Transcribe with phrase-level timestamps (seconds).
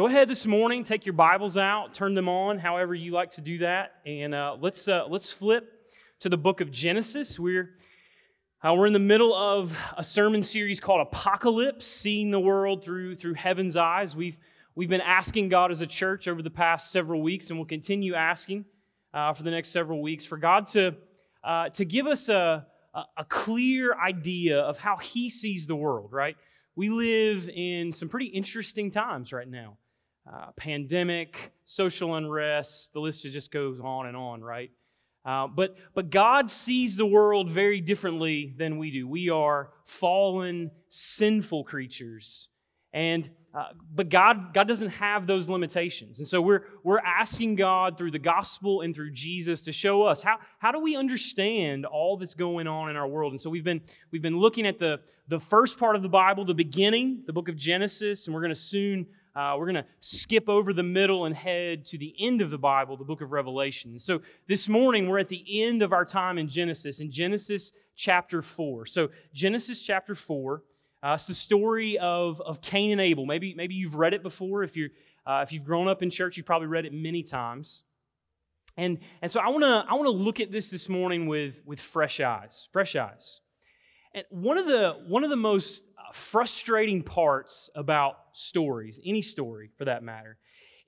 [0.00, 3.42] go ahead this morning, take your Bibles out, turn them on, however you like to
[3.42, 7.38] do that, and uh, let's uh, let's flip to the book of Genesis.
[7.38, 7.74] We're
[8.64, 13.16] uh, we're in the middle of a sermon series called Apocalypse, seeing the world through
[13.16, 14.16] through heaven's eyes.
[14.16, 14.38] We've
[14.74, 18.14] we've been asking God as a church over the past several weeks, and we'll continue
[18.14, 18.64] asking
[19.12, 20.94] uh, for the next several weeks for God to
[21.44, 26.10] uh, to give us a, a a clear idea of how He sees the world.
[26.10, 26.38] Right
[26.74, 29.76] we live in some pretty interesting times right now
[30.26, 34.70] uh, pandemic, social unrest, the list just goes on and on, right?
[35.24, 39.06] Uh, but, but God sees the world very differently than we do.
[39.06, 42.48] We are fallen, sinful creatures.
[42.92, 46.20] And uh, but God, God doesn't have those limitations.
[46.20, 50.22] And so we're, we're asking God through the gospel and through Jesus to show us
[50.22, 53.32] how, how do we understand all that's going on in our world.
[53.32, 53.80] And so we've been,
[54.12, 57.48] we've been looking at the, the first part of the Bible, the beginning, the book
[57.48, 61.24] of Genesis, and we're going to soon uh, we're going to skip over the middle
[61.24, 63.98] and head to the end of the Bible, the book of Revelation.
[63.98, 68.42] So this morning, we're at the end of our time in Genesis, in Genesis chapter
[68.42, 68.86] 4.
[68.86, 70.62] So, Genesis chapter 4,
[71.02, 73.24] uh, it's the story of, of Cain and Abel.
[73.24, 74.64] Maybe, maybe you've read it before.
[74.64, 74.90] If, you're,
[75.26, 77.84] uh, if you've grown up in church, you've probably read it many times.
[78.76, 81.80] And, and so I want to I wanna look at this this morning with, with
[81.80, 82.68] fresh eyes.
[82.72, 83.40] Fresh eyes.
[84.14, 89.70] And one of the, one of the most uh, frustrating parts about stories, any story
[89.78, 90.36] for that matter,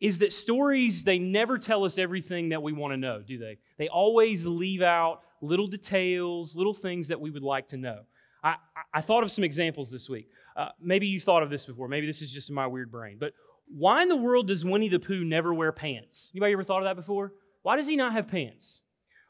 [0.01, 3.59] is that stories, they never tell us everything that we want to know, do they?
[3.78, 8.00] They always leave out little details, little things that we would like to know.
[8.43, 8.56] I,
[8.93, 10.28] I thought of some examples this week.
[10.56, 11.87] Uh, maybe you thought of this before.
[11.87, 13.19] Maybe this is just in my weird brain.
[13.20, 13.33] But
[13.69, 16.33] why in the world does Winnie the Pooh never wear pants?
[16.34, 17.33] Anybody ever thought of that before?
[17.62, 18.83] Why does he not have pants?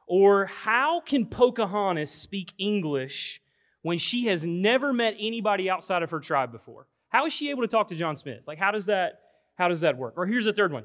[0.06, 3.42] Or how can Pocahontas speak English
[3.82, 6.86] when she has never met anybody outside of her tribe before?
[7.08, 8.40] How is she able to talk to John Smith?
[8.46, 9.20] Like, how does that,
[9.56, 10.14] how does that work?
[10.16, 10.84] Or here's the third one.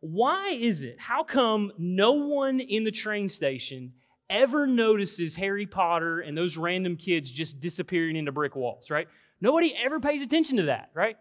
[0.00, 3.92] Why is it, how come no one in the train station
[4.30, 9.08] ever notices Harry Potter and those random kids just disappearing into brick walls, right?
[9.40, 11.16] Nobody ever pays attention to that, right?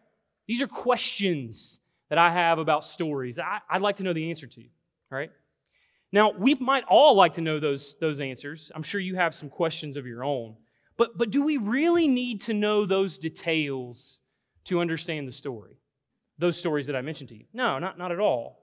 [0.47, 1.79] These are questions
[2.09, 4.63] that I have about stories I, would like to know the answer to,
[5.09, 5.31] right?
[6.11, 8.71] Now, we might all like to know those, those answers.
[8.73, 10.55] I'm sure you have some questions of your own.
[10.97, 14.21] But, but do we really need to know those details
[14.65, 15.77] to understand the story?
[16.39, 17.45] Those stories that I mentioned to you?
[17.53, 18.59] No, not, not at all.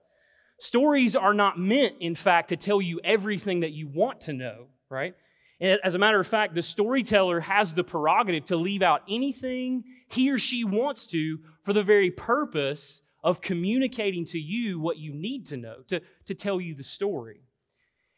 [0.60, 4.66] Stories are not meant, in fact, to tell you everything that you want to know,
[4.88, 5.14] right?
[5.60, 9.84] And as a matter of fact, the storyteller has the prerogative to leave out anything
[10.08, 15.12] he or she wants to for the very purpose of communicating to you what you
[15.12, 17.40] need to know, to, to tell you the story.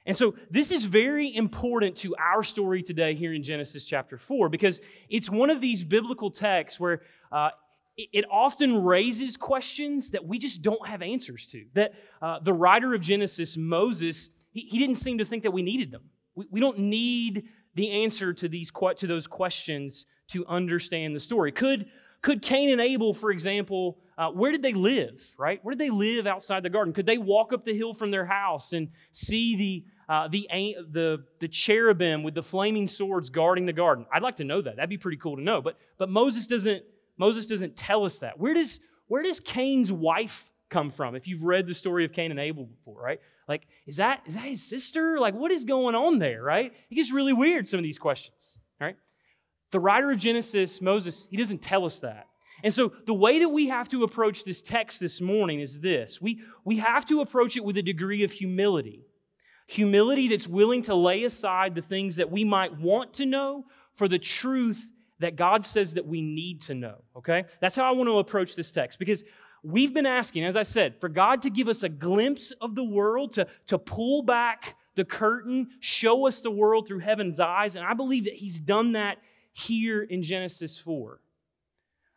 [0.07, 4.49] And so, this is very important to our story today here in Genesis chapter 4
[4.49, 7.03] because it's one of these biblical texts where
[7.33, 7.51] uh,
[7.97, 11.65] it often raises questions that we just don't have answers to.
[11.75, 15.63] That uh, the writer of Genesis, Moses, he, he, didn't seem to think that we
[15.63, 16.03] needed them.
[16.37, 21.51] We, we don't need the answer to, these, to those questions to understand the story.
[21.51, 21.87] Could,
[22.23, 25.59] could Cain and Abel, for example, uh, where did they live, right?
[25.63, 26.95] Where did they live outside the garden?
[26.95, 30.49] Could they walk up the hill from their house and see the, uh, the,
[30.91, 34.07] the, the cherubim with the flaming swords guarding the garden?
[34.13, 34.77] I'd like to know that.
[34.77, 35.61] That'd be pretty cool to know.
[35.61, 36.83] But, but Moses doesn't
[37.19, 38.39] Moses doesn't tell us that.
[38.39, 41.15] Where does, where does Cain's wife come from?
[41.15, 43.21] If you've read the story of Cain and Abel before, right?
[43.49, 45.19] Like, is that, is that his sister?
[45.19, 46.73] Like, what is going on there, right?
[46.91, 48.97] It gets really weird, some of these questions, right?
[49.71, 52.27] The writer of Genesis, Moses, he doesn't tell us that.
[52.63, 56.21] And so the way that we have to approach this text this morning is this
[56.21, 59.07] we, we have to approach it with a degree of humility.
[59.67, 64.09] Humility that's willing to lay aside the things that we might want to know for
[64.09, 64.83] the truth
[65.19, 67.45] that God says that we need to know, okay?
[67.61, 69.25] That's how I want to approach this text because
[69.63, 72.85] we've been asking, as I said, for God to give us a glimpse of the
[72.85, 77.85] world, to, to pull back the curtain, show us the world through heaven's eyes, and
[77.85, 79.19] I believe that He's done that
[79.53, 81.21] here in Genesis 4.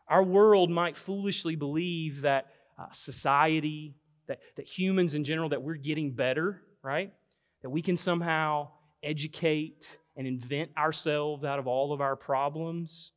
[0.07, 2.47] Our world might foolishly believe that
[2.77, 3.95] uh, society,
[4.27, 7.13] that, that humans in general, that we're getting better, right?
[7.61, 8.69] That we can somehow
[9.03, 13.11] educate and invent ourselves out of all of our problems.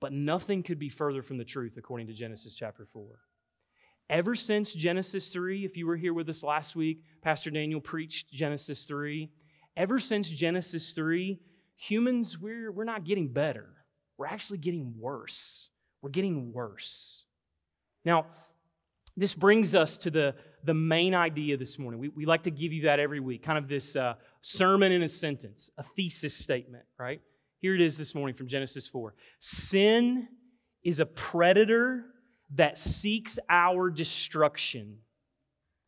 [0.00, 3.18] But nothing could be further from the truth, according to Genesis chapter 4.
[4.08, 8.30] Ever since Genesis 3, if you were here with us last week, Pastor Daniel preached
[8.30, 9.28] Genesis 3.
[9.76, 11.40] Ever since Genesis 3,
[11.74, 13.68] humans, we're, we're not getting better.
[14.16, 15.70] We're actually getting worse.
[16.02, 17.24] We're getting worse.
[18.04, 18.26] Now,
[19.16, 20.34] this brings us to the,
[20.64, 22.00] the main idea this morning.
[22.00, 25.02] We, we like to give you that every week, kind of this uh, sermon in
[25.02, 27.20] a sentence, a thesis statement, right?
[27.60, 29.14] Here it is this morning from Genesis 4.
[29.40, 30.28] Sin
[30.84, 32.04] is a predator
[32.54, 34.98] that seeks our destruction.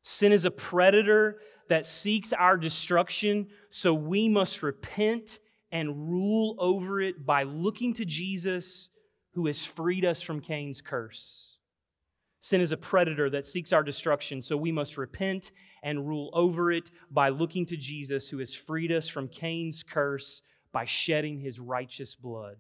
[0.03, 1.39] Sin is a predator
[1.69, 5.39] that seeks our destruction, so we must repent
[5.71, 8.89] and rule over it by looking to Jesus
[9.33, 11.57] who has freed us from Cain's curse.
[12.49, 15.53] Sin is a predator that seeks our destruction, so we must repent
[15.83, 20.41] and rule over it by looking to Jesus who has freed us from Cain's curse
[20.73, 22.56] by shedding his righteous blood.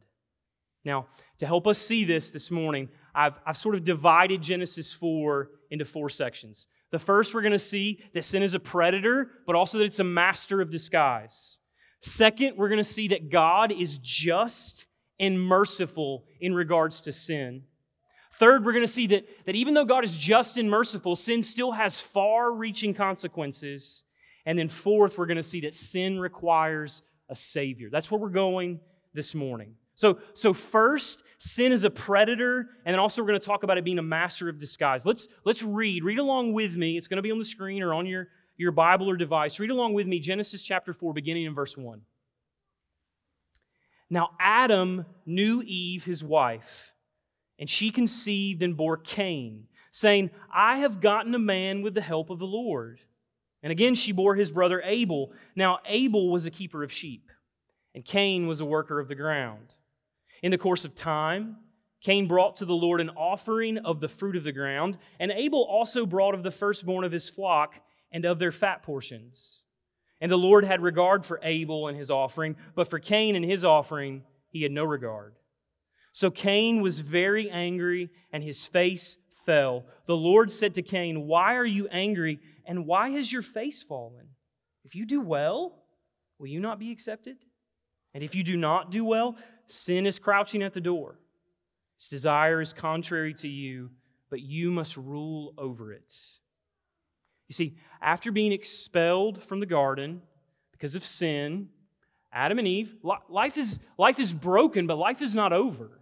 [0.84, 1.06] Now,
[1.38, 5.86] to help us see this this morning, I've, I've sort of divided Genesis 4 into
[5.86, 6.66] four sections.
[6.90, 10.00] The first, we're going to see that sin is a predator, but also that it's
[10.00, 11.60] a master of disguise.
[12.02, 14.84] Second, we're going to see that God is just
[15.18, 17.62] and merciful in regards to sin.
[18.38, 21.42] Third, we're going to see that, that even though God is just and merciful, sin
[21.42, 24.04] still has far reaching consequences.
[24.46, 27.90] And then fourth, we're going to see that sin requires a Savior.
[27.90, 28.78] That's where we're going
[29.12, 29.74] this morning.
[29.96, 33.76] So, so first, sin is a predator, and then also we're going to talk about
[33.76, 35.04] it being a master of disguise.
[35.04, 36.04] Let's, let's read.
[36.04, 36.96] Read along with me.
[36.96, 39.58] It's going to be on the screen or on your, your Bible or device.
[39.58, 42.02] Read along with me Genesis chapter 4, beginning in verse 1.
[44.08, 46.94] Now, Adam knew Eve, his wife,
[47.58, 52.30] and she conceived and bore Cain, saying, I have gotten a man with the help
[52.30, 53.00] of the Lord.
[53.62, 55.32] And again, she bore his brother Abel.
[55.56, 57.30] Now, Abel was a keeper of sheep,
[57.94, 59.74] and Cain was a worker of the ground.
[60.42, 61.56] In the course of time,
[62.00, 65.64] Cain brought to the Lord an offering of the fruit of the ground, and Abel
[65.64, 67.74] also brought of the firstborn of his flock
[68.12, 69.62] and of their fat portions.
[70.20, 73.64] And the Lord had regard for Abel and his offering, but for Cain and his
[73.64, 75.34] offering he had no regard.
[76.18, 79.84] So Cain was very angry, and his face fell.
[80.06, 84.26] The Lord said to Cain, Why are you angry, and why has your face fallen?
[84.82, 85.84] If you do well,
[86.40, 87.36] will you not be accepted?
[88.14, 89.36] And if you do not do well,
[89.68, 91.20] Sin is crouching at the door.
[91.98, 93.90] Its desire is contrary to you,
[94.28, 96.12] but you must rule over it.
[97.46, 100.22] You see, after being expelled from the garden
[100.72, 101.68] because of sin,
[102.32, 102.96] Adam and Eve,
[103.28, 105.97] life is, life is broken, but life is not over.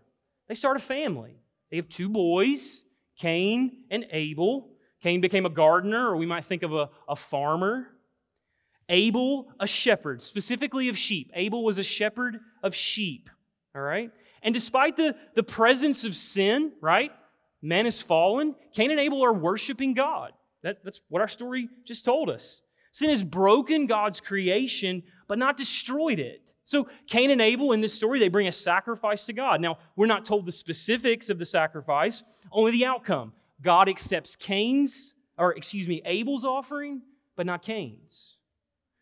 [0.49, 1.41] They start a family.
[1.71, 2.85] They have two boys,
[3.19, 4.71] Cain and Abel.
[5.03, 7.89] Cain became a gardener, or we might think of a, a farmer.
[8.89, 11.31] Abel, a shepherd, specifically of sheep.
[11.35, 13.31] Abel was a shepherd of sheep
[13.77, 14.11] all right?
[14.43, 17.13] And despite the, the presence of sin, right?
[17.61, 18.55] Man has fallen.
[18.73, 20.33] Cain and Abel are worshiping God.
[20.63, 22.63] That, that's what our story just told us.
[22.93, 26.46] Sin has broken God's creation, but not destroyed it.
[26.67, 29.61] So Cain and Abel in this story, they bring a sacrifice to God.
[29.61, 33.33] Now, we're not told the specifics of the sacrifice, only the outcome.
[33.63, 37.03] God accepts Cain's, or excuse me, Abel's offering,
[37.37, 38.37] but not Cain's.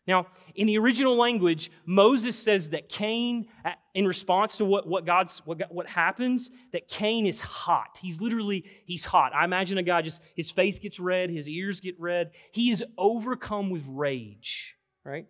[0.07, 3.47] Now, in the original language, Moses says that Cain,
[3.95, 7.97] in response to what, what God's what, what happens, that Cain is hot.
[7.99, 9.33] He's literally he's hot.
[9.33, 12.33] I imagine a guy just his face gets red, his ears get red.
[12.51, 15.25] He is overcome with rage, right?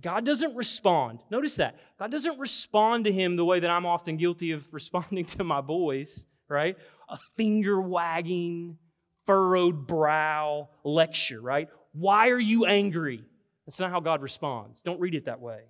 [0.00, 1.20] God doesn't respond.
[1.30, 1.76] Notice that.
[1.98, 5.60] God doesn't respond to him the way that I'm often guilty of responding to my
[5.60, 6.76] boys, right?
[7.08, 8.78] A finger wagging,
[9.26, 11.68] furrowed brow lecture, right?
[11.92, 13.24] Why are you angry?
[13.66, 14.82] That's not how God responds.
[14.82, 15.60] Don't read it that way.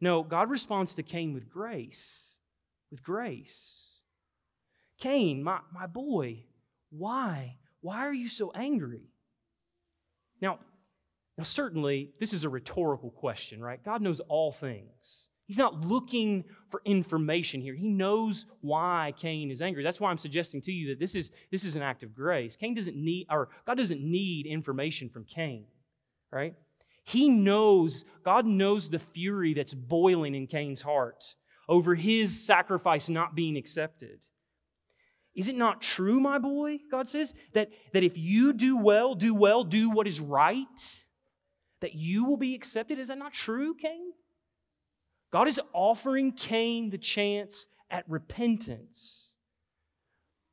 [0.00, 2.36] No, God responds to Cain with grace.
[2.90, 4.02] With grace.
[4.98, 6.44] Cain, my, my boy,
[6.90, 7.56] why?
[7.80, 9.08] Why are you so angry?
[10.40, 10.58] Now,
[11.40, 13.82] now, certainly, this is a rhetorical question, right?
[13.82, 15.30] God knows all things.
[15.46, 17.74] He's not looking for information here.
[17.74, 19.82] He knows why Cain is angry.
[19.82, 22.56] That's why I'm suggesting to you that this is, this is an act of grace.
[22.56, 25.64] Cain doesn't need, or God doesn't need information from Cain,
[26.30, 26.52] right?
[27.04, 31.36] He knows, God knows the fury that's boiling in Cain's heart
[31.70, 34.18] over his sacrifice not being accepted.
[35.34, 39.34] Is it not true, my boy, God says, that, that if you do well, do
[39.34, 40.66] well, do what is right,
[41.80, 42.98] that you will be accepted?
[42.98, 44.12] Is that not true, Cain?
[45.32, 49.34] God is offering Cain the chance at repentance.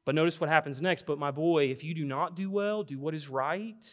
[0.05, 1.05] But notice what happens next.
[1.05, 3.83] But my boy, if you do not do well, do what is right,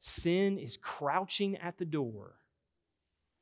[0.00, 2.34] Sin is crouching at the door.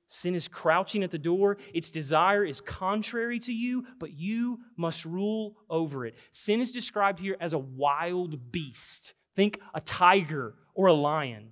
[0.08, 1.58] Sin is crouching at the door.
[1.74, 6.14] Its desire is contrary to you, but you must rule over it.
[6.30, 9.14] Sin is described here as a wild beast.
[9.34, 11.50] Think a tiger or a lion.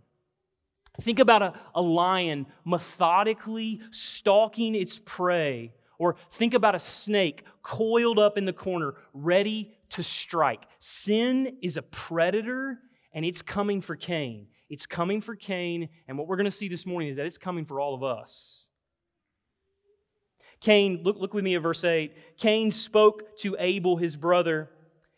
[1.01, 8.19] Think about a, a lion methodically stalking its prey, or think about a snake coiled
[8.19, 10.63] up in the corner, ready to strike.
[10.79, 12.79] Sin is a predator,
[13.13, 14.47] and it's coming for Cain.
[14.69, 17.39] It's coming for Cain, and what we're going to see this morning is that it's
[17.39, 18.69] coming for all of us.
[20.61, 22.39] Cain, look, look with me at verse 8.
[22.39, 24.71] Cain spoke to Abel, his brother,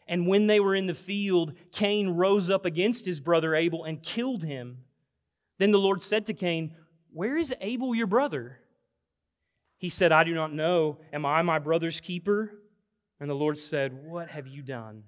[0.09, 4.03] And when they were in the field, Cain rose up against his brother Abel and
[4.03, 4.79] killed him.
[5.59, 6.75] Then the Lord said to Cain,
[7.13, 8.59] Where is Abel your brother?
[9.79, 10.99] He said, I do not know.
[11.13, 12.53] Am I my brother's keeper?
[13.21, 15.05] And the Lord said, What have you done?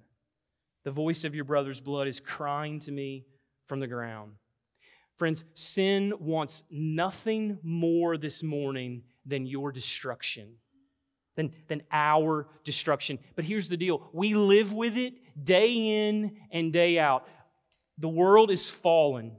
[0.85, 3.27] The voice of your brother's blood is crying to me
[3.67, 4.33] from the ground.
[5.17, 10.55] Friends, sin wants nothing more this morning than your destruction,
[11.37, 13.19] than, than our destruction.
[13.35, 15.15] But here's the deal we live with it
[15.45, 17.27] day in and day out.
[17.99, 19.33] The world is fallen.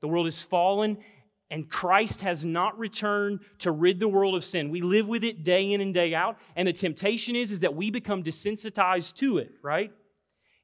[0.00, 0.98] The world is fallen,
[1.50, 4.70] and Christ has not returned to rid the world of sin.
[4.70, 7.74] We live with it day in and day out, and the temptation is, is that
[7.74, 9.92] we become desensitized to it, right?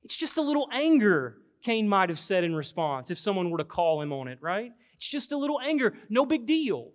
[0.03, 3.65] It's just a little anger, Cain might have said in response if someone were to
[3.65, 4.73] call him on it, right?
[4.97, 6.91] It's just a little anger, no big deal.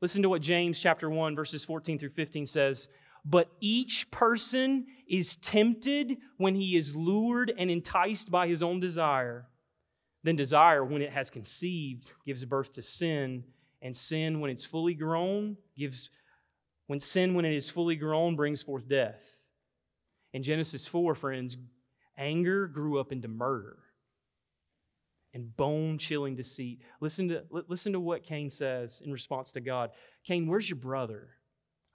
[0.00, 2.88] Listen to what James chapter 1 verses 14 through 15 says,
[3.24, 9.49] "But each person is tempted when he is lured and enticed by his own desire."
[10.22, 13.44] Then desire, when it has conceived, gives birth to sin,
[13.82, 16.10] and sin, when it's fully grown, gives
[16.86, 19.36] when sin, when it is fully grown, brings forth death.
[20.32, 21.56] In Genesis 4, friends,
[22.18, 23.78] anger grew up into murder
[25.32, 26.80] and bone chilling deceit.
[27.00, 29.90] Listen to, listen to what Cain says in response to God
[30.24, 31.28] Cain, where's your brother?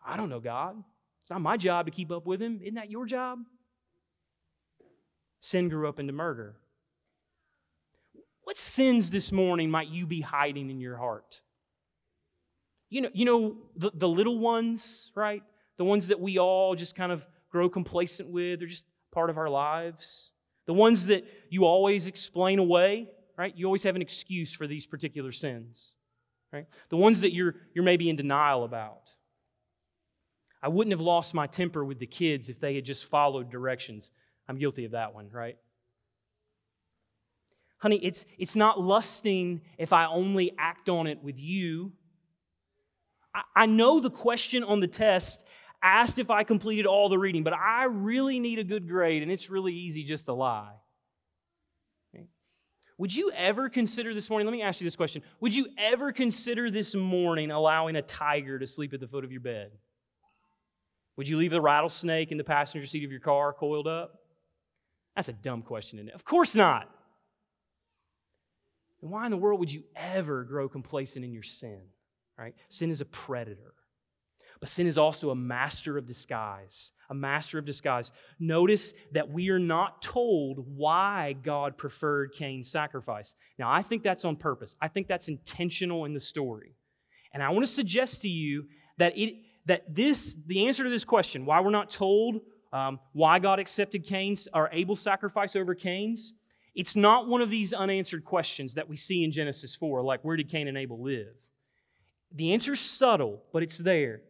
[0.06, 0.82] I don't know, God.
[1.22, 2.60] It's not my job to keep up with him.
[2.62, 3.40] Isn't that your job?
[5.40, 6.56] Sin grew up into murder.
[8.46, 11.42] What sins this morning might you be hiding in your heart?
[12.92, 15.42] You know, you know the, the little ones, right?
[15.78, 19.40] The ones that we all just kind of grow complacent with, they're just part of
[19.40, 20.32] our lives.
[20.68, 23.52] The ones that you always explain away, right?
[23.58, 25.96] You always have an excuse for these particular sins,
[26.54, 26.68] right?
[26.90, 29.10] The ones that you're, you're maybe in denial about.
[30.62, 34.12] I wouldn't have lost my temper with the kids if they had just followed directions.
[34.48, 35.58] I'm guilty of that one, right?
[37.78, 41.92] Honey, it's, it's not lusting if I only act on it with you.
[43.34, 45.44] I, I know the question on the test
[45.84, 49.32] asked if I completed all the reading, but I really need a good grade, and
[49.32, 50.74] it's really easy just to lie.
[52.14, 52.28] Okay.
[52.98, 54.48] Would you ever consider this morning?
[54.48, 55.22] Let me ask you this question.
[55.42, 59.32] Would you ever consider this morning allowing a tiger to sleep at the foot of
[59.32, 59.72] your bed?
[61.18, 64.20] Would you leave a rattlesnake in the passenger seat of your car coiled up?
[65.16, 66.16] That's a dumb question, isn't it?
[66.16, 66.90] Of course not.
[69.06, 71.80] And why in the world would you ever grow complacent in your sin?
[72.40, 72.56] Right?
[72.70, 73.76] Sin is a predator.
[74.60, 76.90] But sin is also a master of disguise.
[77.12, 78.12] A master of disguise.
[78.40, 83.36] Notice that we are not told why God preferred Cain's sacrifice.
[83.60, 84.76] Now, I think that's on purpose.
[84.82, 86.76] I think that's intentional in the story.
[87.32, 88.66] And I want to suggest to you
[88.98, 89.36] that it
[89.68, 92.40] that this the answer to this question, why we're not told
[92.74, 96.34] um, why God accepted Cain's or Abel's sacrifice over Cain's,
[96.76, 100.36] it's not one of these unanswered questions that we see in Genesis 4, like where
[100.36, 101.36] did Cain and Abel live?
[102.32, 104.22] The answer's subtle, but it's there.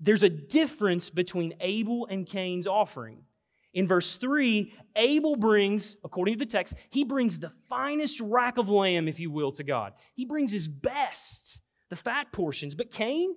[0.00, 3.18] There's a difference between Abel and Cain's offering.
[3.74, 8.70] In verse 3, Abel brings, according to the text, he brings the finest rack of
[8.70, 9.92] lamb, if you will, to God.
[10.14, 11.58] He brings his best,
[11.90, 12.74] the fat portions.
[12.74, 13.36] But Cain,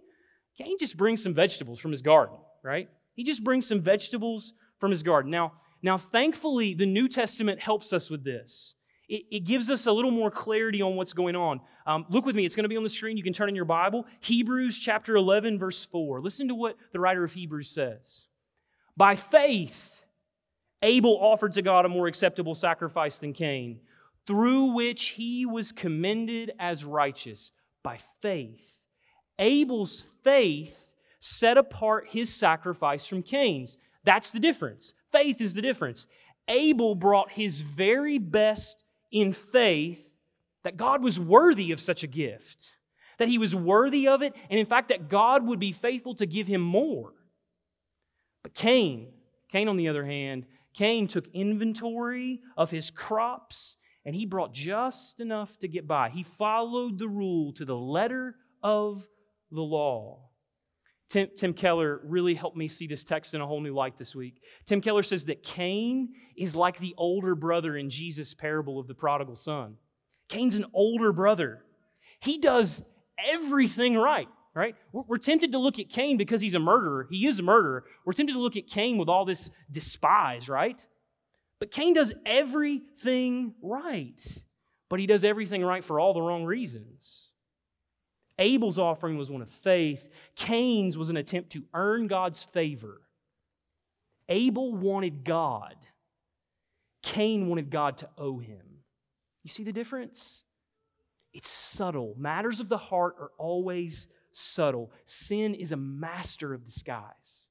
[0.57, 2.89] Cain just brings some vegetables from his garden, right?
[3.13, 5.31] He just brings some vegetables from his garden.
[5.31, 8.75] Now, now, thankfully, the New Testament helps us with this.
[9.09, 11.59] It, it gives us a little more clarity on what's going on.
[11.85, 13.17] Um, look with me, it's going to be on the screen.
[13.17, 14.05] You can turn in your Bible.
[14.21, 16.21] Hebrews chapter 11, verse 4.
[16.21, 18.27] Listen to what the writer of Hebrews says.
[18.95, 20.03] By faith,
[20.81, 23.81] Abel offered to God a more acceptable sacrifice than Cain,
[24.25, 27.51] through which he was commended as righteous.
[27.83, 28.79] By faith.
[29.37, 33.77] Abel's faith set apart his sacrifice from Cain's.
[34.03, 34.93] That's the difference.
[35.11, 36.07] Faith is the difference.
[36.47, 40.15] Abel brought his very best in faith
[40.63, 42.77] that God was worthy of such a gift,
[43.17, 46.25] that he was worthy of it, and in fact, that God would be faithful to
[46.25, 47.13] give him more.
[48.41, 49.13] But Cain,
[49.51, 55.19] Cain, on the other hand, Cain took inventory of his crops and he brought just
[55.19, 56.09] enough to get by.
[56.09, 59.07] He followed the rule to the letter of
[59.51, 60.29] the law.
[61.13, 64.15] Tim, Tim, Keller really helped me see this text in a whole new light this
[64.15, 64.41] week.
[64.65, 68.95] Tim Keller says that Cain is like the older brother in Jesus' parable of the
[68.95, 69.75] prodigal son.
[70.27, 71.61] Cain's an older brother.
[72.19, 72.81] He does
[73.29, 74.75] everything right, right?
[74.91, 77.05] We're, we're tempted to look at Cain because he's a murderer.
[77.11, 77.83] He is a murderer.
[78.05, 80.83] We're tempted to look at Cain with all this despise, right?
[81.59, 84.19] But Cain does everything right.
[84.89, 87.32] But he does everything right for all the wrong reasons.
[88.39, 93.01] Abel's offering was one of faith, Cain's was an attempt to earn God's favor.
[94.29, 95.75] Abel wanted God,
[97.01, 98.61] Cain wanted God to owe him.
[99.43, 100.45] You see the difference?
[101.33, 102.15] It's subtle.
[102.17, 104.91] Matters of the heart are always subtle.
[105.05, 107.47] Sin is a master of disguise.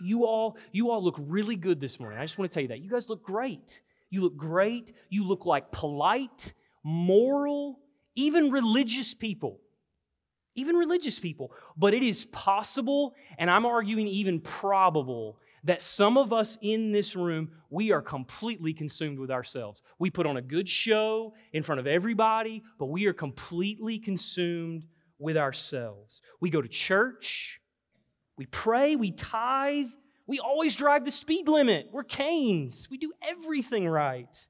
[0.00, 2.18] You all, you all look really good this morning.
[2.18, 2.80] I just want to tell you that.
[2.80, 3.80] You guys look great.
[4.10, 4.92] You look great.
[5.08, 6.52] You look like polite,
[6.84, 7.78] moral,
[8.16, 9.60] even religious people.
[10.56, 11.52] Even religious people.
[11.76, 17.14] But it is possible, and I'm arguing even probable, that some of us in this
[17.14, 19.82] room, we are completely consumed with ourselves.
[19.98, 24.86] We put on a good show in front of everybody, but we are completely consumed
[25.18, 26.22] with ourselves.
[26.40, 27.60] We go to church,
[28.38, 29.88] we pray, we tithe,
[30.26, 31.88] we always drive the speed limit.
[31.92, 34.48] We're Cains, we do everything right.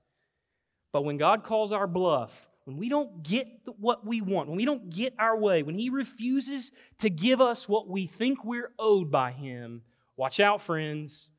[0.93, 4.67] But when God calls our bluff, when we don't get what we want, when we
[4.67, 9.11] don't get our way, when He refuses to give us what we think we're owed
[9.11, 9.83] by Him,
[10.17, 11.31] Watch out, friends.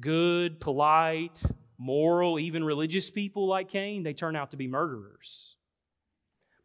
[0.00, 1.40] Good, polite,
[1.78, 5.56] moral, even religious people like Cain, they turn out to be murderers.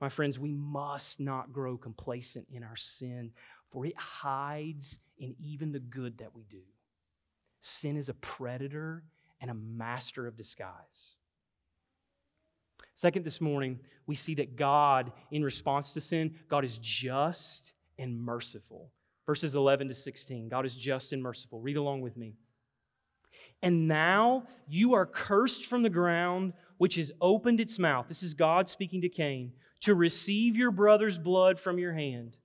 [0.01, 3.32] My friends, we must not grow complacent in our sin,
[3.70, 6.63] for it hides in even the good that we do.
[7.62, 9.03] Sin is a predator
[9.39, 11.18] and a master of disguise.
[13.01, 18.15] Second, this morning, we see that God, in response to sin, God is just and
[18.15, 18.91] merciful
[19.25, 20.50] verses 11 to 16.
[20.50, 21.60] God is just and merciful.
[21.62, 22.36] Read along with me.
[23.63, 28.08] And now you are cursed from the ground, which has opened its mouth.
[28.08, 32.38] This is God speaking to Cain, to receive your brother's blood from your hand.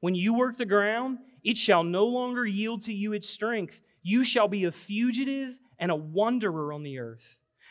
[0.00, 3.80] When you work the ground, it shall no longer yield to you its strength.
[4.02, 7.36] You shall be a fugitive and a wanderer on the earth.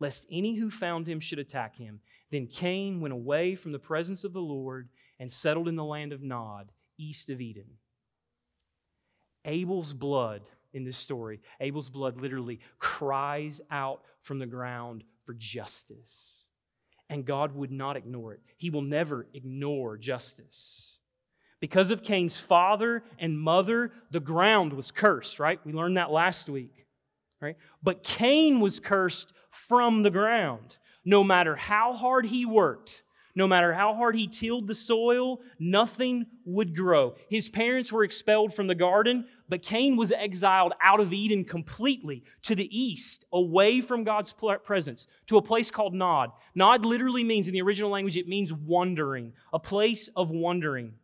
[0.00, 2.00] lest any who found him should attack him.
[2.30, 6.12] Then Cain went away from the presence of the Lord and settled in the land
[6.12, 7.78] of Nod, east of Eden.
[9.44, 10.42] Abel's blood
[10.74, 11.40] in this story.
[11.60, 16.46] Abel's blood literally cries out from the ground for justice.
[17.08, 18.40] And God would not ignore it.
[18.56, 20.98] He will never ignore justice.
[21.60, 25.58] Because of Cain's father and mother, the ground was cursed, right?
[25.64, 26.86] We learned that last week,
[27.40, 27.56] right?
[27.82, 29.32] But Cain was cursed
[29.68, 30.76] from the ground.
[31.04, 33.02] No matter how hard he worked,
[33.36, 37.14] no matter how hard he tilled the soil, nothing would grow.
[37.28, 42.24] His parents were expelled from the garden, but Cain was exiled out of Eden completely
[42.42, 44.32] to the east, away from God's
[44.64, 46.30] presence, to a place called Nod.
[46.54, 50.94] Nod literally means, in the original language, it means wandering, a place of wandering.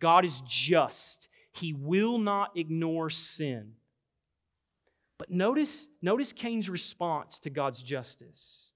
[0.00, 3.74] God is just, He will not ignore sin.
[5.18, 8.72] But notice, notice Cain's response to God's justice.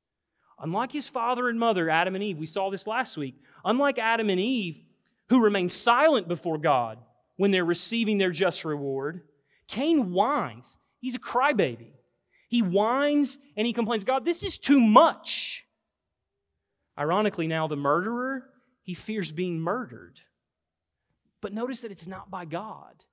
[0.58, 3.34] Unlike his father and mother, Adam and Eve, we saw this last week.
[3.64, 4.80] Unlike Adam and Eve,
[5.28, 6.98] who remain silent before God
[7.36, 9.22] when they're receiving their just reward,
[9.68, 10.78] Cain whines.
[11.00, 11.90] He's a crybaby.
[12.48, 15.66] He whines and he complains, God, this is too much.
[16.98, 18.44] Ironically, now the murderer,
[18.82, 20.20] he fears being murdered.
[21.40, 23.04] But notice that it's not by God.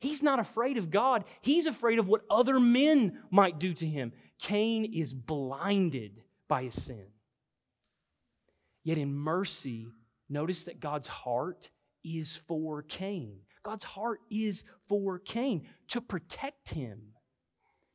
[0.00, 4.12] He's not afraid of God, he's afraid of what other men might do to him.
[4.38, 7.06] Cain is blinded by his sin.
[8.84, 9.88] Yet in mercy,
[10.28, 11.70] notice that God's heart
[12.04, 13.40] is for Cain.
[13.62, 17.14] God's heart is for Cain to protect him,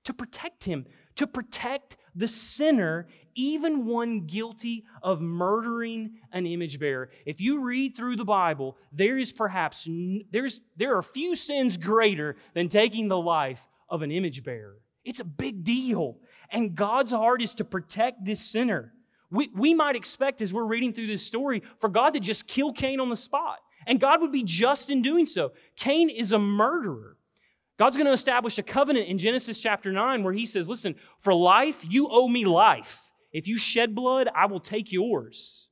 [0.04, 0.86] to protect him,
[1.16, 7.10] to protect the sinner, even one guilty of murdering an image bearer.
[7.26, 9.88] If you read through the Bible, there is perhaps
[10.32, 14.78] there's there are few sins greater than taking the life of an image bearer.
[15.04, 16.17] It's a big deal.
[16.49, 18.93] And God's heart is to protect this sinner.
[19.32, 22.71] We, we might expect, as we're reading through this story, for God to just kill
[22.71, 23.60] Cain on the spot.
[23.88, 25.54] And God would be just in doing so.
[25.76, 27.17] Cain is a murderer.
[27.80, 31.34] God's going to establish a covenant in Genesis chapter 9 where he says, Listen, for
[31.34, 33.02] life, you owe me life.
[33.32, 35.70] If you shed blood, I will take yours.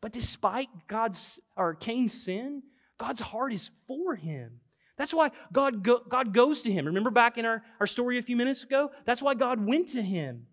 [0.00, 2.62] But despite God's or Cain's sin,
[2.98, 4.60] God's heart is for him.
[4.98, 6.86] That's why God, go, God goes to him.
[6.86, 8.90] Remember back in our, our story a few minutes ago?
[9.06, 10.46] That's why God went to him,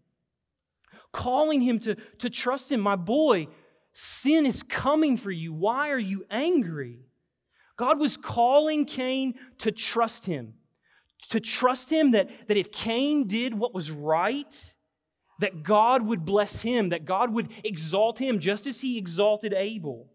[1.11, 2.79] calling him to, to trust him.
[2.79, 3.47] My boy,
[3.91, 5.53] sin is coming for you.
[5.53, 7.08] Why are you angry?
[7.79, 10.55] God was calling Cain to trust him,
[11.29, 14.73] to trust him that, that if Cain did what was right,
[15.39, 20.09] that God would bless him, that God would exalt him just as he exalted Abel.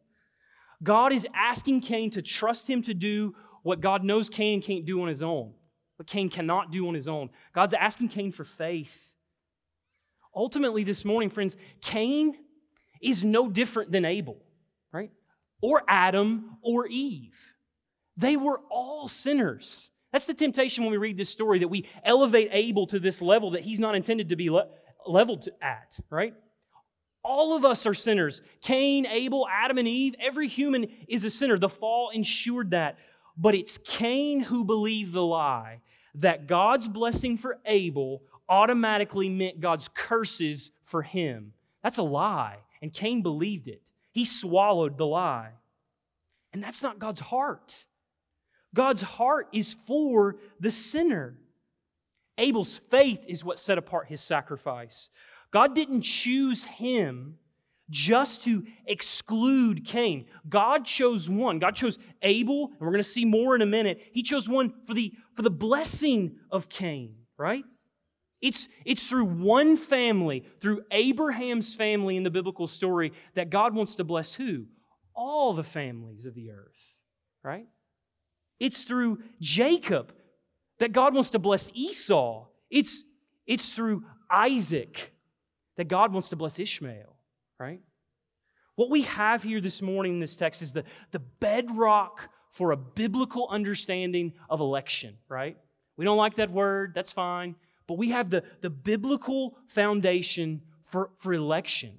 [0.82, 5.00] God is asking Cain to trust him to do what God knows Cain can't do
[5.00, 5.54] on his own,
[5.96, 7.30] what Cain cannot do on his own.
[7.54, 9.10] God's asking Cain for faith.
[10.36, 12.36] Ultimately, this morning, friends, Cain
[13.00, 14.36] is no different than Abel,
[14.92, 15.12] right?
[15.62, 17.53] Or Adam or Eve.
[18.16, 19.90] They were all sinners.
[20.12, 23.52] That's the temptation when we read this story that we elevate Abel to this level
[23.52, 24.68] that he's not intended to be le-
[25.06, 26.34] leveled at, right?
[27.24, 28.42] All of us are sinners.
[28.60, 31.58] Cain, Abel, Adam, and Eve, every human is a sinner.
[31.58, 32.98] The fall ensured that.
[33.36, 35.80] But it's Cain who believed the lie
[36.16, 41.54] that God's blessing for Abel automatically meant God's curses for him.
[41.82, 42.58] That's a lie.
[42.82, 43.90] And Cain believed it.
[44.12, 45.52] He swallowed the lie.
[46.52, 47.86] And that's not God's heart.
[48.74, 51.38] God's heart is for the sinner.
[52.36, 55.08] Abel's faith is what set apart his sacrifice.
[55.52, 57.38] God didn't choose him
[57.90, 60.26] just to exclude Cain.
[60.48, 61.58] God chose one.
[61.58, 64.00] God chose Abel, and we're going to see more in a minute.
[64.12, 67.64] He chose one for the, for the blessing of Cain, right?
[68.40, 73.94] It's, it's through one family, through Abraham's family in the biblical story, that God wants
[73.96, 74.64] to bless who?
[75.14, 76.96] All the families of the earth,
[77.42, 77.66] right?
[78.60, 80.12] It's through Jacob
[80.78, 82.46] that God wants to bless Esau.
[82.70, 83.04] It's,
[83.46, 85.12] it's through Isaac
[85.76, 87.16] that God wants to bless Ishmael,
[87.58, 87.80] right?
[88.76, 92.76] What we have here this morning in this text is the, the bedrock for a
[92.76, 95.56] biblical understanding of election, right?
[95.96, 97.56] We don't like that word, that's fine.
[97.86, 101.98] But we have the, the biblical foundation for, for election.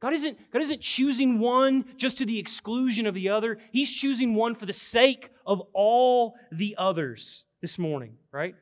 [0.00, 3.58] God isn't, God isn't choosing one just to the exclusion of the other.
[3.72, 8.54] He's choosing one for the sake of all the others this morning, right?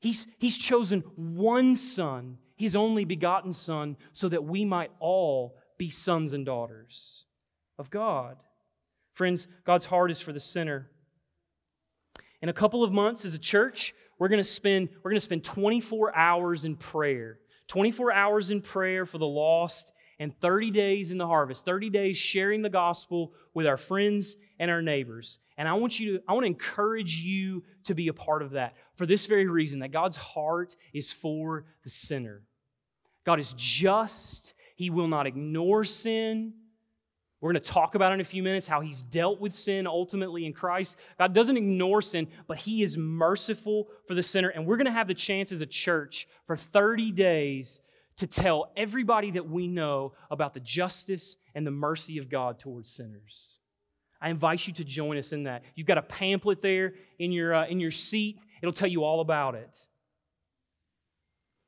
[0.00, 5.90] He's, he's chosen one son, his only begotten son, so that we might all be
[5.90, 7.26] sons and daughters
[7.78, 8.36] of God.
[9.12, 10.90] Friends, God's heart is for the sinner.
[12.42, 15.24] In a couple of months as a church, we're going to spend we're going to
[15.24, 17.38] spend 24 hours in prayer.
[17.70, 21.64] 24 hours in prayer for the lost and 30 days in the harvest.
[21.64, 25.38] 30 days sharing the gospel with our friends and our neighbors.
[25.56, 28.50] And I want you to I want to encourage you to be a part of
[28.52, 32.42] that for this very reason that God's heart is for the sinner.
[33.24, 34.52] God is just.
[34.74, 36.54] He will not ignore sin.
[37.40, 40.44] We're going to talk about in a few minutes how he's dealt with sin ultimately
[40.44, 40.96] in Christ.
[41.18, 44.50] God doesn't ignore sin, but he is merciful for the sinner.
[44.50, 47.80] And we're going to have the chance as a church for 30 days
[48.18, 52.90] to tell everybody that we know about the justice and the mercy of God towards
[52.90, 53.56] sinners.
[54.20, 55.62] I invite you to join us in that.
[55.74, 59.22] You've got a pamphlet there in your, uh, in your seat, it'll tell you all
[59.22, 59.86] about it.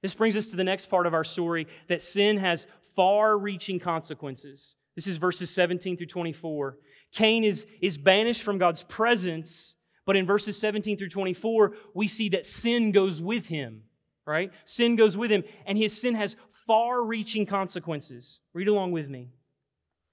[0.03, 3.79] This brings us to the next part of our story that sin has far reaching
[3.79, 4.77] consequences.
[4.95, 6.77] This is verses 17 through 24.
[7.13, 9.77] Cain is, is banished from God's presence,
[10.07, 13.83] but in verses 17 through 24, we see that sin goes with him,
[14.27, 14.51] right?
[14.65, 18.41] Sin goes with him, and his sin has far reaching consequences.
[18.55, 19.31] Read along with me.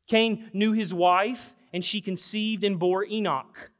[0.07, 3.71] Cain knew his wife, and she conceived and bore Enoch.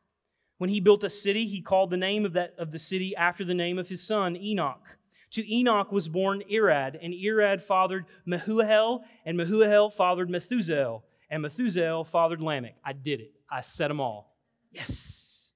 [0.58, 3.46] When he built a city, he called the name of, that, of the city after
[3.46, 4.99] the name of his son, Enoch.
[5.32, 12.08] To Enoch was born Irad, and Irad fathered Mehujael, and Mehujael fathered Methushael, and Methushael
[12.08, 12.76] fathered Lamech.
[12.84, 13.34] I did it.
[13.50, 14.36] I said them all.
[14.72, 15.52] Yes.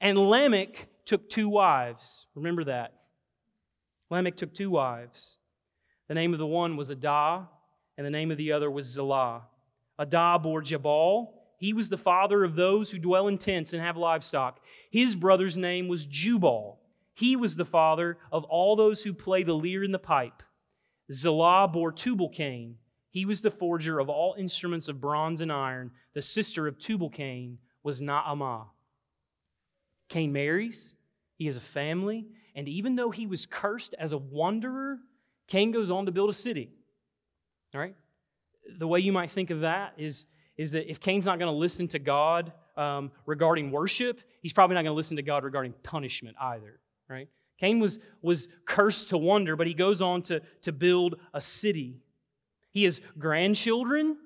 [0.00, 2.26] And Lamech took two wives.
[2.34, 2.94] Remember that.
[4.10, 5.38] Lamech took two wives.
[6.08, 7.48] The name of the one was Adah,
[7.96, 9.42] and the name of the other was Zillah.
[9.98, 11.34] Adah bore Jabal.
[11.58, 14.58] He was the father of those who dwell in tents and have livestock.
[14.90, 16.80] His brother's name was Jubal.
[17.22, 20.42] He was the father of all those who play the lyre and the pipe.
[21.12, 22.78] Zillah bore Tubal Cain.
[23.10, 25.92] He was the forger of all instruments of bronze and iron.
[26.14, 28.64] The sister of Tubal Cain was Naamah.
[30.08, 30.96] Cain marries.
[31.36, 32.26] He has a family.
[32.56, 34.98] And even though he was cursed as a wanderer,
[35.46, 36.72] Cain goes on to build a city.
[37.72, 37.94] All right?
[38.80, 41.56] The way you might think of that is, is that if Cain's not going to
[41.56, 45.72] listen to God um, regarding worship, he's probably not going to listen to God regarding
[45.84, 46.80] punishment either
[47.12, 47.28] right?
[47.60, 52.00] Cain was, was cursed to wonder, but he goes on to, to build a city.
[52.72, 54.16] He has grandchildren,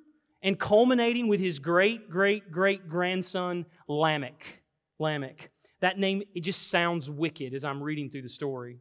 [0.43, 4.63] and culminating with his great, great, great grandson, Lamech.
[4.99, 5.51] Lamech.
[5.81, 8.79] That name, it just sounds wicked as I'm reading through the story.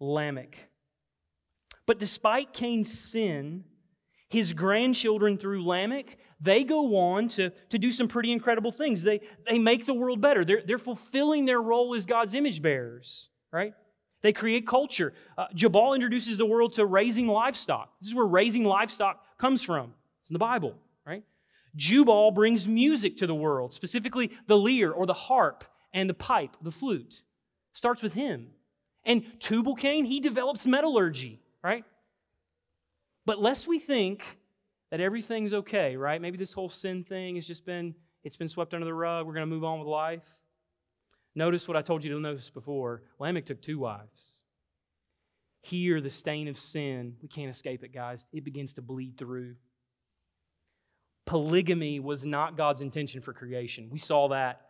[0.00, 0.56] Lamech.
[1.86, 3.64] But despite Cain's sin,
[4.28, 9.02] his grandchildren through Lamech, they go on to, to do some pretty incredible things.
[9.02, 10.44] They, they make the world better.
[10.44, 13.74] They're, they're fulfilling their role as God's image bearers, right?
[14.22, 15.14] They create culture.
[15.38, 17.90] Uh, Jabal introduces the world to raising livestock.
[18.00, 19.94] This is where raising livestock comes from.
[20.20, 20.74] It's in the Bible,
[21.06, 21.22] right?
[21.74, 26.56] Jubal brings music to the world, specifically the lyre or the harp and the pipe,
[26.60, 27.22] the flute.
[27.72, 28.48] Starts with him.
[29.04, 31.84] And Tubal Cain, he develops metallurgy, right?
[33.24, 34.38] But lest we think
[34.96, 36.22] that everything's okay, right?
[36.22, 39.26] Maybe this whole sin thing has just been it's been swept under the rug.
[39.26, 40.26] We're going to move on with life.
[41.34, 43.02] Notice what I told you to notice before.
[43.18, 44.42] Lamech took two wives.
[45.60, 48.24] Here, the stain of sin, we can't escape it, guys.
[48.32, 49.56] It begins to bleed through.
[51.26, 53.90] Polygamy was not God's intention for creation.
[53.90, 54.62] We saw that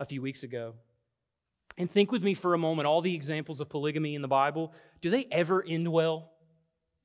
[0.00, 0.72] a few weeks ago.
[1.76, 4.72] And think with me for a moment all the examples of polygamy in the Bible,
[5.02, 6.32] do they ever end well?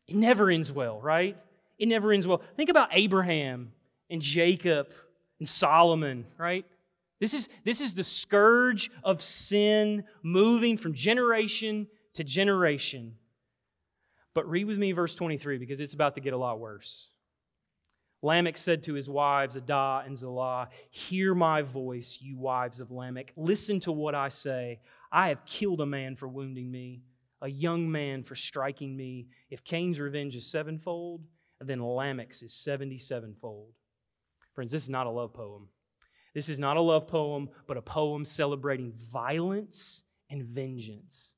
[0.07, 1.37] It never ends well, right?
[1.81, 2.43] It never ends well.
[2.55, 3.71] Think about Abraham
[4.07, 4.93] and Jacob
[5.39, 6.63] and Solomon, right?
[7.19, 13.15] This is, this is the scourge of sin moving from generation to generation.
[14.35, 17.09] But read with me verse 23 because it's about to get a lot worse.
[18.21, 23.33] Lamech said to his wives, Adah and Zillah, Hear my voice, you wives of Lamech.
[23.35, 24.81] Listen to what I say.
[25.11, 27.01] I have killed a man for wounding me,
[27.41, 29.29] a young man for striking me.
[29.49, 31.23] If Cain's revenge is sevenfold,
[31.67, 33.73] then Lamech's is 77 fold.
[34.53, 35.67] Friends, this is not a love poem.
[36.33, 41.35] This is not a love poem, but a poem celebrating violence and vengeance.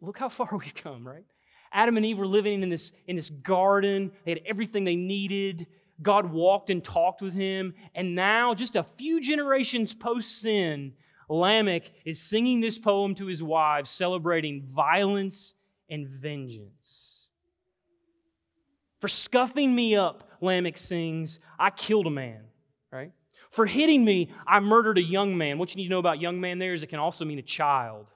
[0.00, 1.24] Look how far we've come, right?
[1.72, 4.12] Adam and Eve were living in this, in this garden.
[4.24, 5.66] They had everything they needed.
[6.02, 7.74] God walked and talked with him.
[7.94, 10.92] And now, just a few generations post sin,
[11.28, 15.54] Lamech is singing this poem to his wives, celebrating violence
[15.88, 17.21] and vengeance.
[19.02, 22.42] For scuffing me up, Lamech sings, I killed a man,
[22.92, 23.10] right?
[23.50, 25.58] For hitting me, I murdered a young man.
[25.58, 27.42] What you need to know about young man there is it can also mean a
[27.42, 28.06] child.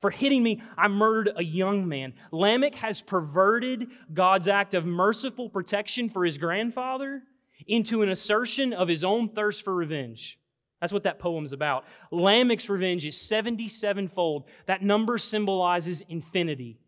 [0.00, 2.14] For hitting me, I murdered a young man.
[2.32, 7.22] Lamech has perverted God's act of merciful protection for his grandfather
[7.66, 10.38] into an assertion of his own thirst for revenge.
[10.80, 11.84] That's what that poem's about.
[12.10, 14.44] Lamech's revenge is 77 fold.
[14.64, 16.78] That number symbolizes infinity.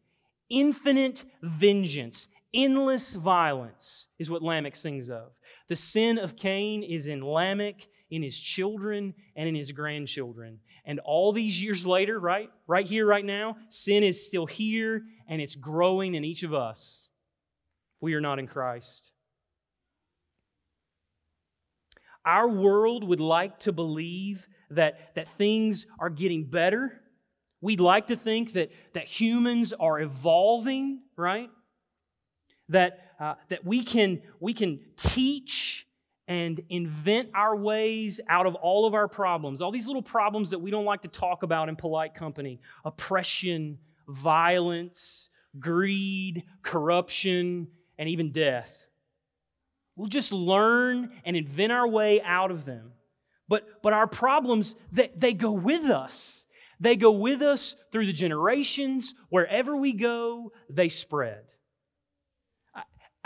[0.49, 5.33] Infinite vengeance, endless violence is what Lamech sings of.
[5.69, 10.61] The sin of Cain is in Lamech, in his children, and in his grandchildren.
[10.85, 12.51] And all these years later, right?
[12.67, 17.09] Right here, right now, sin is still here and it's growing in each of us.
[18.01, 19.13] We are not in Christ.
[22.25, 27.01] Our world would like to believe that, that things are getting better.
[27.61, 31.51] We'd like to think that, that humans are evolving, right?
[32.69, 35.87] That, uh, that we, can, we can teach
[36.29, 40.59] and invent our ways out of all of our problems, all these little problems that
[40.59, 48.33] we don't like to talk about in polite company oppression, violence, greed, corruption, and even
[48.33, 48.87] death.
[49.95, 52.93] We'll just learn and invent our way out of them.
[53.49, 56.45] But, but our problems, they, they go with us.
[56.81, 59.15] They go with us through the generations.
[59.31, 61.45] Wherever we go, they spread.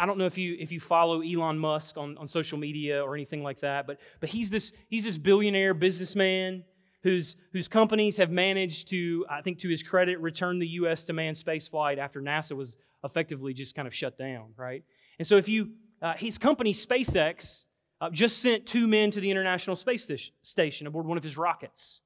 [0.01, 3.15] I don't know if you if you follow Elon Musk on, on social media or
[3.15, 6.65] anything like that, but but he's this he's this billionaire businessman
[7.03, 11.13] whose whose companies have managed to, I think to his credit, return the US to
[11.13, 14.83] manned space flight after NASA was effectively just kind of shut down, right?
[15.19, 17.65] And so if you uh, his company SpaceX
[18.01, 20.11] uh, just sent two men to the International Space
[20.41, 22.01] Station aboard one of his rockets.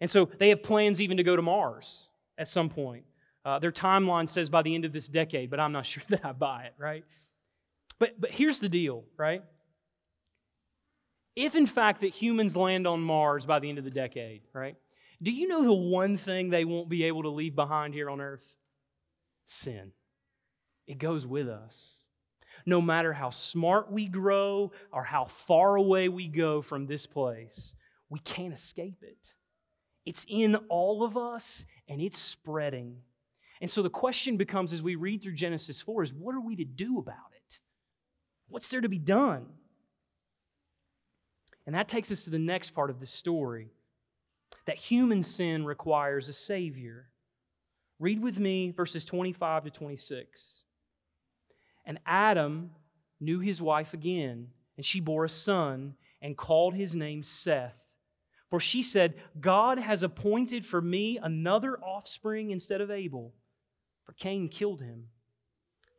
[0.00, 3.04] And so they have plans even to go to Mars at some point.
[3.44, 6.24] Uh, their timeline says by the end of this decade, but I'm not sure that
[6.24, 7.04] I buy it, right?
[7.98, 9.42] But, but here's the deal, right?
[11.34, 14.76] If in fact that humans land on Mars by the end of the decade, right?
[15.22, 18.20] Do you know the one thing they won't be able to leave behind here on
[18.20, 18.56] earth?
[19.46, 19.92] Sin.
[20.86, 22.06] It goes with us.
[22.66, 27.74] No matter how smart we grow or how far away we go from this place,
[28.08, 29.34] we can't escape it.
[30.04, 33.02] It's in all of us and it's spreading.
[33.60, 36.56] And so the question becomes as we read through Genesis 4 is what are we
[36.56, 37.58] to do about it?
[38.48, 39.46] What's there to be done?
[41.66, 43.72] And that takes us to the next part of the story
[44.66, 47.08] that human sin requires a Savior.
[47.98, 50.64] Read with me verses 25 to 26.
[51.84, 52.70] And Adam
[53.20, 57.94] knew his wife again, and she bore a son and called his name Seth.
[58.50, 63.34] For she said, God has appointed for me another offspring instead of Abel
[64.08, 65.08] for Cain killed him.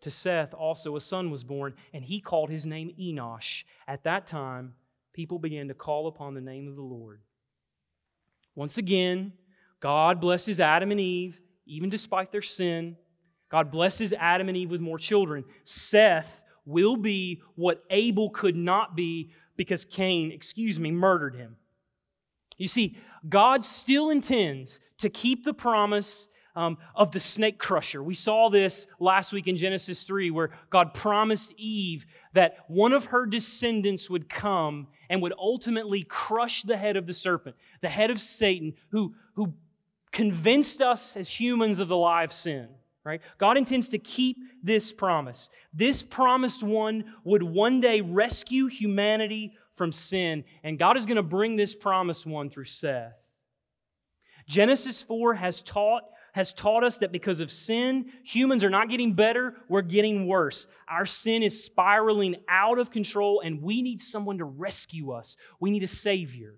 [0.02, 3.66] To Seth also a son was born, and he called his name Enosh.
[3.88, 4.74] At that time,
[5.14, 7.22] people began to call upon the name of the Lord.
[8.56, 9.34] Once again,
[9.80, 12.98] God blesses Adam and Eve, even despite their sin,
[13.48, 15.46] God blesses Adam and Eve with more children.
[15.64, 21.58] Seth will be what Abel could not be because Cain, excuse me, murdered him.
[22.58, 28.02] You see, God still intends to keep the promise um, of the snake crusher.
[28.04, 33.06] We saw this last week in Genesis 3, where God promised Eve that one of
[33.06, 38.10] her descendants would come and would ultimately crush the head of the serpent, the head
[38.10, 39.54] of Satan, who, who
[40.12, 42.68] convinced us as humans of the lie of sin.
[43.06, 43.22] Right?
[43.38, 45.50] God intends to keep this promise.
[45.74, 51.24] This promised one would one day rescue humanity from sin, and God is going to
[51.24, 53.16] bring this promised one through Seth.
[54.48, 59.14] Genesis 4 has taught has taught us that because of sin, humans are not getting
[59.14, 60.68] better, we're getting worse.
[60.88, 65.36] Our sin is spiraling out of control, and we need someone to rescue us.
[65.60, 66.56] We need a Savior.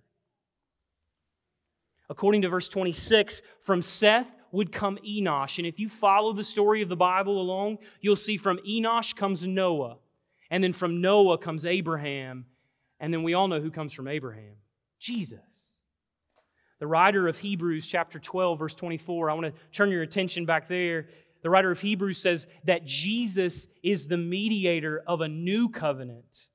[2.09, 5.57] According to verse 26, from Seth would come Enosh.
[5.57, 9.47] And if you follow the story of the Bible along, you'll see from Enosh comes
[9.47, 9.97] Noah.
[10.49, 12.45] And then from Noah comes Abraham.
[12.99, 14.55] And then we all know who comes from Abraham
[14.99, 15.39] Jesus.
[16.81, 20.67] The writer of Hebrews, chapter 12, verse 24, I want to turn your attention back
[20.67, 21.09] there.
[21.43, 26.49] The writer of Hebrews says that Jesus is the mediator of a new covenant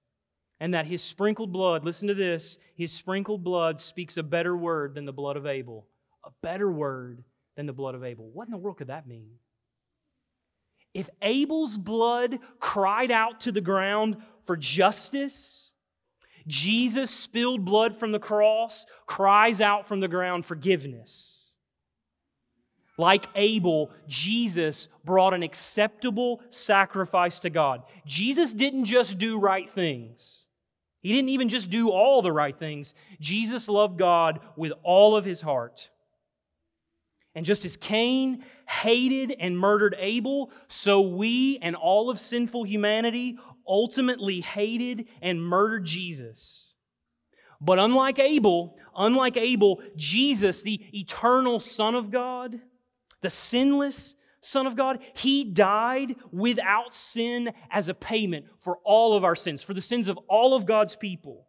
[0.59, 4.97] and that his sprinkled blood, listen to this, his sprinkled blood speaks a better word
[4.97, 5.87] than the blood of Abel.
[6.25, 7.23] A better word
[7.55, 8.29] than the blood of Abel.
[8.33, 9.31] What in the world could that mean?
[10.93, 15.66] If Abel's blood cried out to the ground for justice,
[16.47, 21.55] Jesus' spilled blood from the cross cries out from the ground forgiveness.
[22.99, 27.83] Like Abel, Jesus brought an acceptable sacrifice to God.
[28.07, 30.47] Jesus didn't just do right things.
[31.03, 32.95] He didn't even just do all the right things.
[33.21, 35.91] Jesus loved God with all of his heart.
[37.35, 43.39] And just as Cain hated and murdered Abel, so we and all of sinful humanity
[43.67, 46.75] ultimately hated and murdered Jesus.
[47.61, 52.61] But unlike Abel, unlike Abel, Jesus, the eternal Son of God,
[53.23, 59.25] the sinless Son of God, he died without sin as a payment for all of
[59.25, 61.49] our sins, for the sins of all of God's people.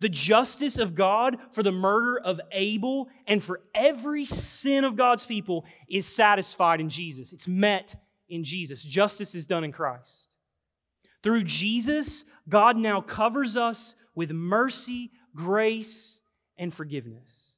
[0.00, 5.26] The justice of God for the murder of Abel and for every sin of God's
[5.26, 7.32] people is satisfied in Jesus.
[7.32, 7.94] It's met
[8.28, 8.82] in Jesus.
[8.82, 10.29] Justice is done in Christ.
[11.22, 16.20] Through Jesus, God now covers us with mercy, grace,
[16.58, 17.54] and forgiveness.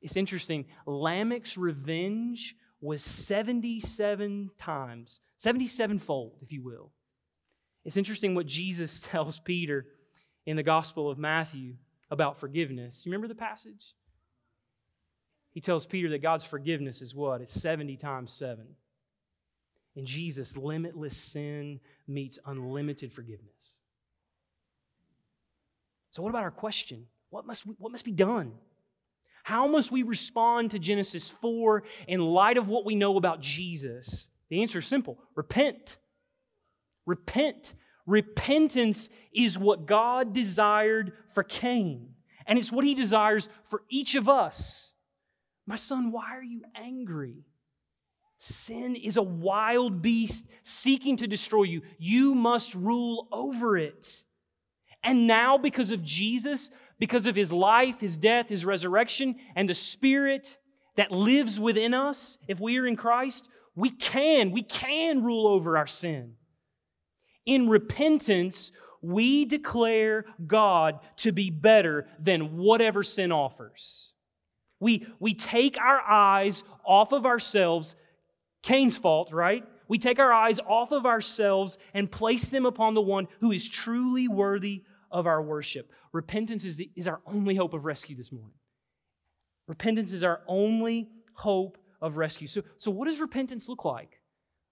[0.00, 0.66] It's interesting.
[0.86, 6.90] Lamech's revenge was 77 times, 77 fold, if you will.
[7.84, 9.86] It's interesting what Jesus tells Peter
[10.46, 11.74] in the Gospel of Matthew
[12.10, 13.06] about forgiveness.
[13.06, 13.94] You remember the passage?
[15.52, 17.40] He tells Peter that God's forgiveness is what?
[17.40, 18.66] It's 70 times 7.
[19.94, 23.78] In Jesus, limitless sin meets unlimited forgiveness.
[26.10, 27.06] So, what about our question?
[27.30, 28.52] What must, we, what must be done?
[29.44, 34.28] How must we respond to Genesis 4 in light of what we know about Jesus?
[34.50, 35.96] The answer is simple repent.
[37.06, 37.74] Repent
[38.06, 42.14] Repentance is what God desired for Cain,
[42.46, 44.92] and it's what he desires for each of us.
[45.66, 47.44] My son, why are you angry?
[48.44, 51.82] Sin is a wild beast seeking to destroy you.
[51.96, 54.24] You must rule over it.
[55.04, 59.74] And now, because of Jesus, because of his life, his death, his resurrection, and the
[59.74, 60.58] Spirit
[60.96, 65.78] that lives within us, if we are in Christ, we can, we can rule over
[65.78, 66.34] our sin.
[67.46, 74.14] In repentance, we declare God to be better than whatever sin offers.
[74.80, 77.94] We, we take our eyes off of ourselves,
[78.62, 79.64] Cain's fault, right?
[79.88, 83.68] We take our eyes off of ourselves and place them upon the one who is
[83.68, 85.90] truly worthy of our worship.
[86.12, 88.56] Repentance is, the, is our only hope of rescue this morning.
[89.68, 92.48] Repentance is our only hope of rescue.
[92.48, 94.20] So, so, what does repentance look like?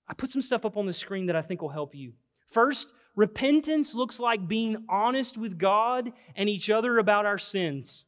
[0.09, 2.14] I put some stuff up on the screen that I think will help you.
[2.51, 8.07] First, repentance looks like being honest with God and each other about our sins.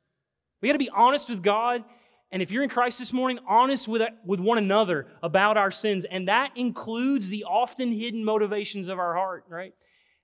[0.61, 1.85] We got to be honest with God.
[2.33, 6.07] And if you're in Christ this morning, honest with, with one another about our sins.
[6.11, 9.75] And that includes the often hidden motivations of our heart, right?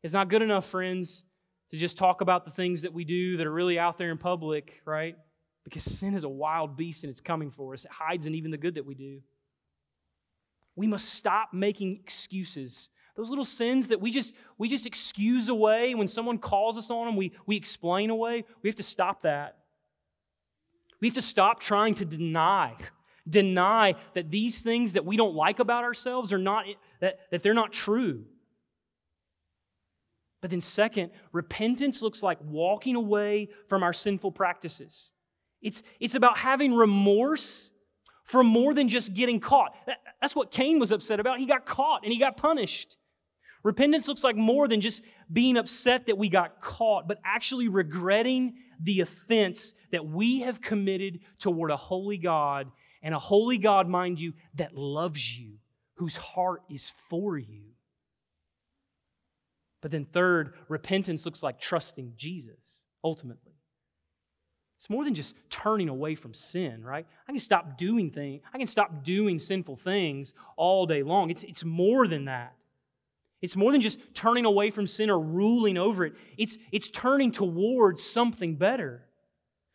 [0.03, 1.25] It's not good enough, friends,
[1.71, 4.17] to just talk about the things that we do that are really out there in
[4.17, 5.17] public, right?
[5.65, 7.85] Because sin is a wild beast and it's coming for us.
[7.85, 9.21] It hides in even the good that we do.
[10.75, 12.89] We must stop making excuses
[13.19, 17.07] those little sins that we just we just excuse away when someone calls us on
[17.07, 18.45] them, we, we explain away.
[18.63, 19.57] We have to stop that.
[21.01, 22.75] We have to stop trying to deny,
[23.29, 26.65] deny that these things that we don't like about ourselves are not,
[27.01, 28.25] that, that they're not true.
[30.41, 35.11] But then, second, repentance looks like walking away from our sinful practices.
[35.61, 37.73] It's, it's about having remorse
[38.23, 39.75] for more than just getting caught.
[40.21, 41.41] That's what Cain was upset about.
[41.41, 42.97] He got caught and he got punished.
[43.63, 45.03] Repentance looks like more than just
[45.33, 51.21] being upset that we got caught, but actually regretting the offense that we have committed
[51.39, 52.71] toward a holy God,
[53.03, 55.55] and a holy God, mind you, that loves you,
[55.95, 57.63] whose heart is for you.
[59.81, 63.53] But then, third, repentance looks like trusting Jesus, ultimately.
[64.79, 67.07] It's more than just turning away from sin, right?
[67.29, 71.31] I can stop doing things, I can stop doing sinful things all day long.
[71.31, 72.55] It's, it's more than that.
[73.41, 76.15] It's more than just turning away from sin or ruling over it.
[76.37, 79.07] It's, it's turning towards something better,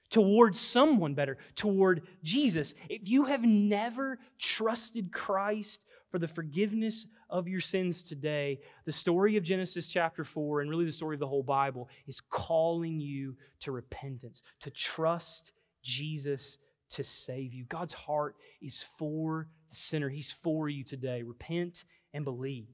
[0.09, 2.73] towards someone better, toward Jesus.
[2.89, 5.79] If you have never trusted Christ
[6.11, 10.85] for the forgiveness of your sins today, the story of Genesis chapter 4, and really
[10.85, 16.57] the story of the whole Bible, is calling you to repentance, to trust Jesus
[16.91, 17.65] to save you.
[17.65, 21.23] God's heart is for the sinner, He's for you today.
[21.23, 22.67] Repent and believe.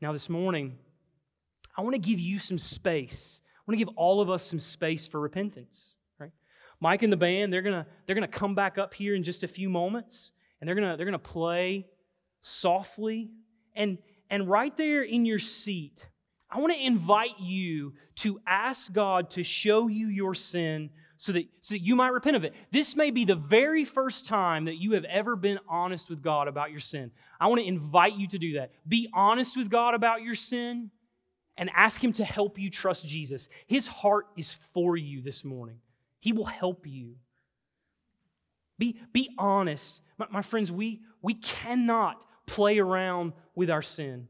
[0.00, 0.78] Now, this morning,
[1.76, 3.40] I want to give you some space.
[3.56, 6.30] I want to give all of us some space for repentance, right?
[6.80, 9.48] Mike and the band, they're to they're to come back up here in just a
[9.48, 10.30] few moments
[10.60, 11.86] and they're to they're to play
[12.40, 13.30] softly
[13.74, 13.98] and
[14.30, 16.06] and right there in your seat,
[16.50, 21.46] I want to invite you to ask God to show you your sin so that,
[21.60, 22.54] so that you might repent of it.
[22.70, 26.48] This may be the very first time that you have ever been honest with God
[26.48, 27.10] about your sin.
[27.40, 28.70] I want to invite you to do that.
[28.86, 30.90] Be honest with God about your sin
[31.56, 33.48] and ask Him to help you trust Jesus.
[33.66, 35.80] His heart is for you this morning,
[36.20, 37.16] He will help you.
[38.78, 40.00] Be, be honest.
[40.18, 44.28] My, my friends, we, we cannot play around with our sin.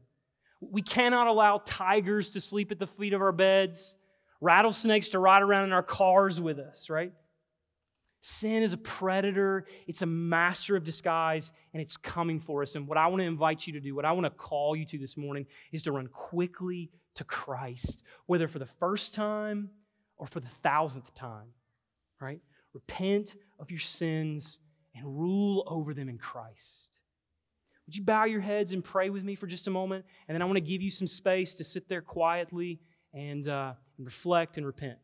[0.59, 3.95] We cannot allow tigers to sleep at the feet of our beds,
[4.41, 7.11] rattlesnakes to ride around in our cars with us, right?
[8.21, 12.75] Sin is a predator, it's a master of disguise, and it's coming for us.
[12.75, 14.85] And what I want to invite you to do, what I want to call you
[14.85, 19.69] to this morning, is to run quickly to Christ, whether for the first time
[20.17, 21.53] or for the thousandth time,
[22.19, 22.41] right?
[22.73, 24.59] Repent of your sins
[24.93, 26.99] and rule over them in Christ.
[27.85, 30.05] Would you bow your heads and pray with me for just a moment?
[30.27, 32.81] And then I want to give you some space to sit there quietly
[33.13, 34.97] and, uh, and reflect and repent.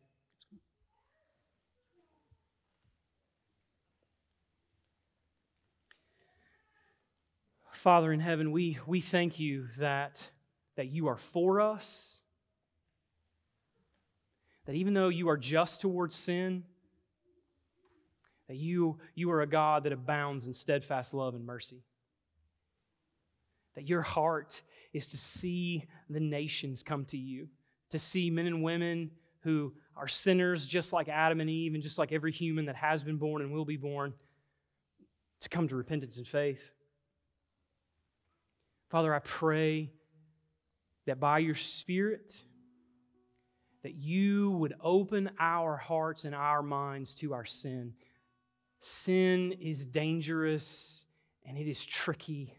[7.72, 10.28] Father in heaven, we, we thank you that,
[10.76, 12.20] that you are for us,
[14.64, 16.64] that even though you are just towards sin,
[18.48, 21.84] that you, you are a God that abounds in steadfast love and mercy
[23.76, 27.48] that your heart is to see the nations come to you,
[27.90, 29.10] to see men and women
[29.40, 33.02] who are sinners just like Adam and Eve and just like every human that has
[33.04, 34.12] been born and will be born,
[35.40, 36.72] to come to repentance and faith.
[38.88, 39.90] Father, I pray
[41.06, 42.42] that by your Spirit,
[43.82, 47.94] that you would open our hearts and our minds to our sin.
[48.80, 51.04] Sin is dangerous
[51.44, 52.58] and it is tricky.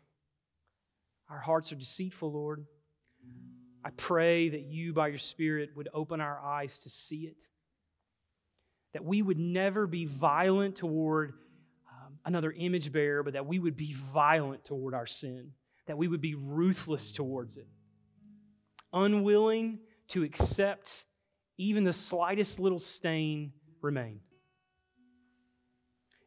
[1.29, 2.65] Our hearts are deceitful, Lord.
[3.87, 7.41] I pray that you, by your Spirit, would open our eyes to see it.
[8.91, 11.31] That we would never be violent toward
[11.89, 15.51] um, another image bearer, but that we would be violent toward our sin.
[15.85, 17.69] That we would be ruthless towards it.
[18.91, 19.79] Unwilling
[20.09, 21.05] to accept
[21.57, 24.19] even the slightest little stain remain.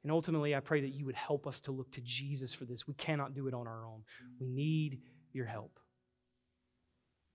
[0.03, 2.89] And ultimately, I pray that you would help us to look to Jesus for this.
[2.89, 4.05] We cannot do it on our own.
[4.41, 5.03] We need
[5.35, 5.79] your help.